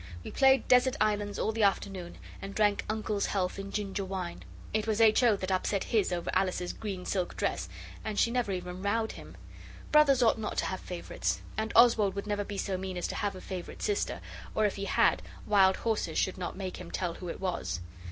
We 0.23 0.31
played 0.31 0.67
desert 0.67 0.95
islands 0.99 1.37
all 1.37 1.51
the 1.51 1.61
afternoon 1.61 2.17
and 2.41 2.55
drank 2.55 2.83
Uncle's 2.89 3.27
health 3.27 3.59
in 3.59 3.71
ginger 3.71 4.03
wine. 4.03 4.43
It 4.73 4.87
was 4.87 4.99
H. 4.99 5.21
O. 5.21 5.35
that 5.35 5.51
upset 5.51 5.83
his 5.83 6.11
over 6.11 6.31
Alice's 6.33 6.73
green 6.73 7.05
silk 7.05 7.37
dress, 7.37 7.69
and 8.03 8.17
she 8.17 8.31
never 8.31 8.51
even 8.51 8.81
rowed 8.81 9.11
him. 9.11 9.37
Brothers 9.91 10.23
ought 10.23 10.39
not 10.39 10.57
to 10.57 10.65
have 10.65 10.79
favourites, 10.79 11.41
and 11.55 11.71
Oswald 11.75 12.15
would 12.15 12.25
never 12.25 12.43
be 12.43 12.57
so 12.57 12.79
mean 12.79 12.97
as 12.97 13.07
to 13.09 13.15
have 13.15 13.35
a 13.35 13.41
favourite 13.41 13.83
sister, 13.83 14.21
or, 14.55 14.65
if 14.65 14.75
he 14.75 14.85
had, 14.85 15.21
wild 15.45 15.75
horses 15.77 16.17
should 16.17 16.39
not 16.39 16.57
make 16.57 16.77
him 16.77 16.89
tell 16.89 17.13
who 17.13 17.29
it 17.29 17.39
was. 17.39 17.79